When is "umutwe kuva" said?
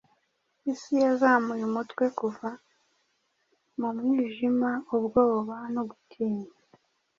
1.69-2.49